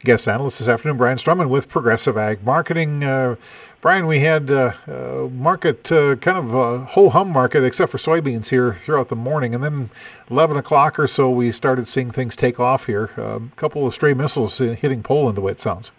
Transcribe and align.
Guest 0.00 0.28
analyst 0.28 0.58
this 0.58 0.68
afternoon, 0.68 0.96
Brian 0.96 1.18
Strumman 1.18 1.48
with 1.48 1.68
Progressive 1.68 2.16
Ag 2.16 2.44
Marketing. 2.44 3.04
Uh, 3.04 3.36
Brian, 3.80 4.06
we 4.06 4.20
had 4.20 4.50
uh, 4.50 4.72
uh, 4.88 5.28
market 5.30 5.90
uh, 5.92 6.16
kind 6.16 6.38
of 6.38 6.54
a 6.54 6.78
whole 6.86 7.10
hum 7.10 7.30
market 7.30 7.64
except 7.64 7.92
for 7.92 7.98
soybeans 7.98 8.48
here 8.48 8.74
throughout 8.74 9.08
the 9.08 9.16
morning, 9.16 9.54
and 9.54 9.62
then 9.62 9.90
11 10.30 10.56
o'clock 10.56 10.98
or 10.98 11.06
so 11.06 11.30
we 11.30 11.52
started 11.52 11.86
seeing 11.86 12.10
things 12.10 12.34
take 12.34 12.58
off 12.58 12.86
here. 12.86 13.10
A 13.16 13.40
couple 13.56 13.86
of 13.86 13.94
stray 13.94 14.14
missiles 14.14 14.58
hitting 14.58 15.02
Poland, 15.02 15.36
the 15.36 15.42
way 15.42 15.52
it 15.52 15.60
sounds. 15.60 15.90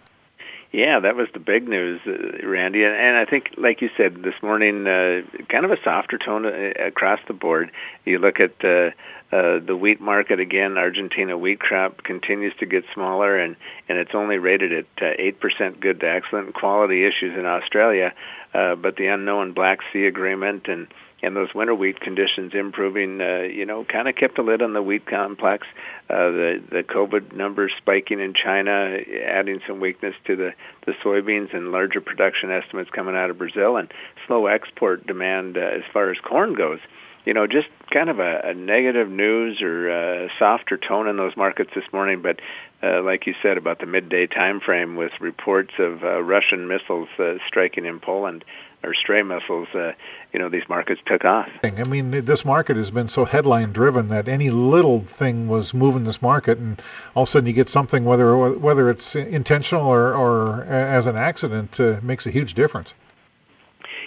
Yeah, 0.72 1.00
that 1.00 1.16
was 1.16 1.28
the 1.32 1.38
big 1.38 1.68
news, 1.68 2.00
uh, 2.06 2.46
Randy. 2.46 2.84
And, 2.84 3.16
I 3.16 3.24
think, 3.24 3.54
like 3.56 3.80
you 3.80 3.88
said 3.96 4.22
this 4.22 4.34
morning, 4.42 4.86
uh, 4.86 5.22
kind 5.48 5.64
of 5.64 5.70
a 5.70 5.76
softer 5.82 6.18
tone 6.18 6.44
uh, 6.44 6.72
across 6.84 7.20
the 7.28 7.34
board. 7.34 7.70
You 8.04 8.18
look 8.18 8.40
at 8.40 8.64
uh, 8.64 8.90
uh, 9.34 9.60
the 9.64 9.76
wheat 9.76 10.00
market 10.00 10.40
again. 10.40 10.76
Argentina 10.76 11.38
wheat 11.38 11.60
crop 11.60 12.02
continues 12.02 12.54
to 12.58 12.66
get 12.66 12.84
smaller, 12.92 13.38
and 13.38 13.56
and 13.88 13.98
it's 13.98 14.14
only 14.14 14.38
rated 14.38 14.72
at 14.72 14.86
uh, 15.00 15.12
eight 15.18 15.40
percent 15.40 15.80
good 15.80 16.00
to 16.00 16.08
excellent. 16.08 16.54
Quality 16.54 17.06
issues 17.06 17.38
in 17.38 17.46
Australia, 17.46 18.12
uh, 18.52 18.74
but 18.74 18.96
the 18.96 19.06
unknown 19.06 19.52
Black 19.52 19.78
Sea 19.92 20.06
agreement 20.06 20.68
and 20.68 20.88
and 21.26 21.34
those 21.34 21.52
winter 21.54 21.74
wheat 21.74 22.00
conditions 22.00 22.52
improving, 22.54 23.20
uh, 23.20 23.40
you 23.40 23.66
know, 23.66 23.84
kind 23.84 24.08
of 24.08 24.14
kept 24.14 24.38
a 24.38 24.42
lid 24.42 24.62
on 24.62 24.72
the 24.74 24.82
wheat 24.82 25.06
complex. 25.06 25.66
Uh, 26.08 26.30
the 26.30 26.62
the 26.70 26.82
COVID 26.84 27.34
numbers 27.34 27.72
spiking 27.76 28.20
in 28.20 28.32
China, 28.32 28.96
adding 29.26 29.60
some 29.66 29.80
weakness 29.80 30.14
to 30.26 30.36
the 30.36 30.52
the 30.86 30.92
soybeans 31.04 31.54
and 31.54 31.72
larger 31.72 32.00
production 32.00 32.52
estimates 32.52 32.90
coming 32.90 33.16
out 33.16 33.28
of 33.28 33.38
Brazil, 33.38 33.76
and 33.76 33.92
slow 34.26 34.46
export 34.46 35.04
demand 35.04 35.58
uh, 35.58 35.60
as 35.60 35.82
far 35.92 36.10
as 36.10 36.18
corn 36.18 36.54
goes. 36.54 36.78
You 37.26 37.34
know, 37.34 37.46
just 37.46 37.66
kind 37.92 38.08
of 38.08 38.20
a, 38.20 38.40
a 38.44 38.54
negative 38.54 39.10
news 39.10 39.60
or 39.60 39.88
a 39.88 40.28
softer 40.38 40.78
tone 40.78 41.08
in 41.08 41.16
those 41.16 41.36
markets 41.36 41.70
this 41.74 41.84
morning. 41.92 42.22
But 42.22 42.40
uh, 42.82 43.02
like 43.02 43.26
you 43.26 43.34
said 43.42 43.58
about 43.58 43.80
the 43.80 43.86
midday 43.86 44.26
time 44.26 44.60
frame, 44.60 44.94
with 44.94 45.12
reports 45.20 45.72
of 45.78 46.04
uh, 46.04 46.22
Russian 46.22 46.68
missiles 46.68 47.08
uh, 47.18 47.34
striking 47.48 47.84
in 47.84 47.98
Poland, 47.98 48.44
or 48.84 48.94
stray 48.94 49.22
missiles, 49.22 49.66
uh, 49.74 49.92
you 50.32 50.38
know, 50.38 50.48
these 50.48 50.68
markets 50.68 51.00
took 51.06 51.24
off. 51.24 51.48
I 51.64 51.82
mean, 51.82 52.10
this 52.10 52.44
market 52.44 52.76
has 52.76 52.90
been 52.90 53.08
so 53.08 53.24
headline 53.24 53.72
driven 53.72 54.08
that 54.08 54.28
any 54.28 54.50
little 54.50 55.00
thing 55.00 55.48
was 55.48 55.74
moving 55.74 56.04
this 56.04 56.22
market, 56.22 56.58
and 56.58 56.80
all 57.14 57.24
of 57.24 57.28
a 57.28 57.32
sudden 57.32 57.48
you 57.48 57.52
get 57.52 57.68
something, 57.68 58.04
whether 58.04 58.36
whether 58.36 58.88
it's 58.88 59.16
intentional 59.16 59.86
or, 59.86 60.14
or 60.14 60.62
as 60.64 61.06
an 61.06 61.16
accident, 61.16 61.80
uh, 61.80 61.98
makes 62.02 62.26
a 62.26 62.30
huge 62.30 62.54
difference. 62.54 62.94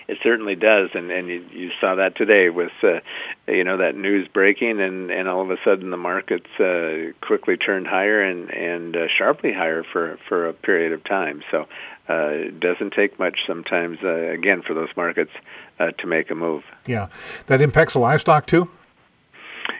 It 0.09 0.17
certainly 0.23 0.55
does, 0.55 0.89
and 0.95 1.11
and 1.11 1.27
you, 1.27 1.45
you 1.51 1.69
saw 1.79 1.95
that 1.95 2.15
today 2.15 2.49
with 2.49 2.71
uh, 2.83 2.99
you 3.47 3.63
know 3.63 3.77
that 3.77 3.95
news 3.95 4.27
breaking, 4.27 4.81
and 4.81 5.11
and 5.11 5.27
all 5.27 5.41
of 5.41 5.51
a 5.51 5.57
sudden 5.63 5.91
the 5.91 5.97
markets 5.97 6.49
uh, 6.59 7.13
quickly 7.21 7.57
turned 7.57 7.85
higher 7.85 8.21
and 8.21 8.49
and 8.49 8.95
uh, 8.95 9.07
sharply 9.15 9.53
higher 9.53 9.83
for 9.83 10.17
for 10.27 10.47
a 10.47 10.53
period 10.53 10.93
of 10.93 11.03
time. 11.03 11.43
So 11.51 11.67
uh, 12.09 12.29
it 12.29 12.59
doesn't 12.59 12.93
take 12.93 13.19
much 13.19 13.41
sometimes, 13.45 13.99
uh, 14.03 14.31
again, 14.31 14.63
for 14.63 14.73
those 14.73 14.89
markets 14.97 15.31
uh, 15.79 15.91
to 15.99 16.07
make 16.07 16.31
a 16.31 16.35
move. 16.35 16.63
Yeah, 16.87 17.09
that 17.45 17.61
impacts 17.61 17.93
the 17.93 17.99
livestock 17.99 18.47
too. 18.47 18.67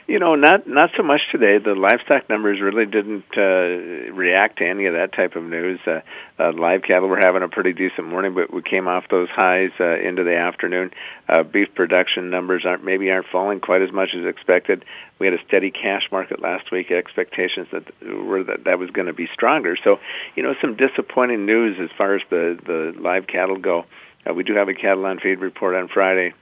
You 0.09 0.17
know, 0.17 0.33
not 0.33 0.65
not 0.65 0.89
so 0.97 1.03
much 1.03 1.21
today. 1.31 1.59
The 1.59 1.75
livestock 1.75 2.29
numbers 2.29 2.59
really 2.59 2.87
didn't 2.87 3.25
uh, 3.37 4.11
react 4.11 4.57
to 4.57 4.67
any 4.67 4.87
of 4.87 4.93
that 4.93 5.13
type 5.13 5.35
of 5.35 5.43
news. 5.43 5.79
Uh, 5.85 5.99
uh, 6.39 6.51
live 6.51 6.81
cattle 6.81 7.07
were 7.07 7.21
having 7.21 7.43
a 7.43 7.47
pretty 7.47 7.73
decent 7.73 8.07
morning, 8.07 8.33
but 8.33 8.51
we 8.51 8.63
came 8.63 8.87
off 8.87 9.03
those 9.11 9.27
highs 9.29 9.69
uh, 9.79 9.99
into 9.99 10.23
the 10.23 10.35
afternoon. 10.35 10.89
Uh, 11.27 11.43
beef 11.43 11.67
production 11.75 12.31
numbers 12.31 12.63
aren't 12.65 12.83
maybe 12.83 13.11
aren't 13.11 13.27
falling 13.31 13.59
quite 13.59 13.83
as 13.83 13.91
much 13.91 14.09
as 14.17 14.25
expected. 14.25 14.83
We 15.19 15.27
had 15.27 15.35
a 15.35 15.43
steady 15.47 15.69
cash 15.69 16.09
market 16.11 16.41
last 16.41 16.71
week. 16.71 16.89
Expectations 16.89 17.67
that 17.71 17.85
were 18.01 18.43
that 18.45 18.63
that 18.63 18.79
was 18.79 18.89
going 18.89 19.07
to 19.07 19.13
be 19.13 19.29
stronger. 19.31 19.77
So, 19.83 19.99
you 20.35 20.41
know, 20.41 20.55
some 20.59 20.75
disappointing 20.75 21.45
news 21.45 21.77
as 21.79 21.91
far 21.95 22.15
as 22.15 22.23
the 22.31 22.57
the 22.65 22.99
live 22.99 23.27
cattle 23.27 23.59
go. 23.59 23.85
Uh, 24.27 24.33
we 24.33 24.43
do 24.43 24.55
have 24.55 24.69
a 24.69 24.73
cattle 24.73 25.05
on 25.05 25.19
feed 25.19 25.39
report 25.39 25.75
on 25.75 25.87
Friday 25.87 26.33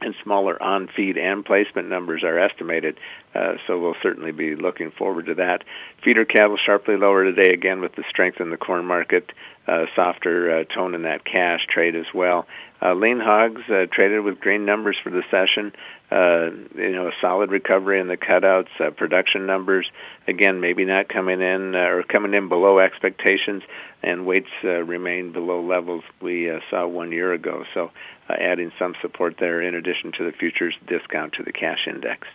and 0.00 0.14
smaller 0.22 0.60
on 0.62 0.88
feed 0.88 1.16
and 1.18 1.44
placement 1.44 1.88
numbers 1.88 2.22
are 2.24 2.38
estimated. 2.38 2.98
Uh, 3.34 3.54
so 3.66 3.78
we'll 3.78 3.96
certainly 4.02 4.32
be 4.32 4.56
looking 4.56 4.90
forward 4.90 5.26
to 5.26 5.34
that. 5.34 5.62
Feeder 6.02 6.24
cattle 6.24 6.56
sharply 6.64 6.96
lower 6.96 7.24
today 7.24 7.52
again 7.52 7.80
with 7.80 7.94
the 7.94 8.04
strength 8.08 8.40
in 8.40 8.50
the 8.50 8.56
corn 8.56 8.84
market, 8.84 9.30
uh, 9.66 9.84
softer 9.94 10.60
uh, 10.60 10.64
tone 10.74 10.94
in 10.94 11.02
that 11.02 11.24
cash 11.24 11.60
trade 11.72 11.94
as 11.94 12.06
well. 12.14 12.46
Uh, 12.80 12.94
lean 12.94 13.18
hogs 13.18 13.60
uh, 13.68 13.86
traded 13.92 14.22
with 14.22 14.38
green 14.40 14.64
numbers 14.64 14.96
for 15.02 15.10
the 15.10 15.22
session. 15.30 15.72
Uh, 16.10 16.50
you 16.74 16.92
know, 16.92 17.08
a 17.08 17.12
solid 17.20 17.50
recovery 17.50 18.00
in 18.00 18.06
the 18.06 18.16
cutouts, 18.16 18.68
uh, 18.80 18.90
production 18.90 19.46
numbers. 19.46 19.90
Again, 20.26 20.60
maybe 20.60 20.84
not 20.84 21.08
coming 21.08 21.40
in 21.42 21.74
uh, 21.74 21.78
or 21.78 22.02
coming 22.02 22.34
in 22.34 22.48
below 22.48 22.78
expectations, 22.78 23.62
and 24.02 24.26
weights 24.26 24.48
uh, 24.64 24.68
remain 24.68 25.32
below 25.32 25.60
levels 25.60 26.04
we 26.22 26.50
uh, 26.50 26.60
saw 26.70 26.86
one 26.86 27.12
year 27.12 27.32
ago. 27.32 27.64
So, 27.74 27.90
uh, 28.30 28.34
adding 28.34 28.70
some 28.78 28.94
support 29.02 29.36
there 29.40 29.60
in 29.60 29.74
addition 29.74 30.12
to 30.18 30.24
the 30.24 30.32
futures 30.32 30.74
discount 30.86 31.32
to 31.34 31.42
the 31.42 31.52
cash 31.52 31.86
index. 31.86 32.28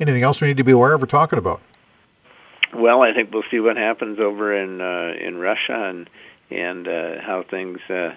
Anything 0.00 0.23
else 0.24 0.40
we 0.40 0.48
need 0.48 0.56
to 0.56 0.64
be 0.64 0.72
aware 0.72 0.94
of 0.94 1.02
or 1.02 1.06
talking 1.06 1.38
about? 1.38 1.60
Well, 2.74 3.02
I 3.02 3.12
think 3.14 3.32
we'll 3.32 3.44
see 3.50 3.60
what 3.60 3.76
happens 3.76 4.18
over 4.18 4.52
in 4.56 4.80
uh, 4.80 5.12
in 5.20 5.38
Russia 5.38 5.90
and 5.90 6.10
and 6.50 6.88
uh, 6.88 7.20
how 7.20 7.44
things. 7.48 7.78
Uh, 7.88 8.14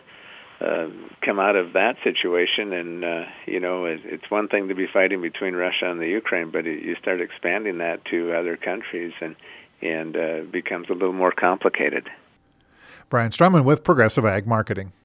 uh, 0.59 0.87
come 1.23 1.39
out 1.39 1.55
of 1.55 1.73
that 1.73 1.97
situation. 2.03 2.73
And 2.73 3.05
uh, 3.05 3.25
you 3.45 3.59
know, 3.59 3.85
it, 3.85 4.01
it's 4.03 4.29
one 4.31 4.47
thing 4.47 4.69
to 4.69 4.75
be 4.75 4.87
fighting 4.91 5.21
between 5.21 5.53
Russia 5.53 5.89
and 5.89 5.99
the 5.99 6.07
Ukraine, 6.07 6.49
but 6.49 6.65
it, 6.65 6.83
you 6.83 6.95
start 6.95 7.21
expanding 7.21 7.77
that 7.77 8.03
to 8.05 8.33
other 8.33 8.57
countries, 8.57 9.13
and 9.21 9.35
and 9.81 10.17
uh, 10.17 10.39
becomes 10.51 10.89
a 10.89 10.93
little 10.93 11.13
more 11.13 11.31
complicated. 11.31 12.09
Brian 13.09 13.31
Strumman 13.31 13.63
with 13.63 13.83
Progressive 13.83 14.25
Ag 14.25 14.47
Marketing. 14.47 14.93